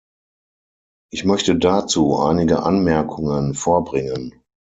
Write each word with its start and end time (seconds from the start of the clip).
Ich 1.13 1.25
möchte 1.25 1.55
dazu 1.59 2.17
einige 2.17 2.63
Anmerkungen 2.63 3.53
vorbringen. 3.53 4.33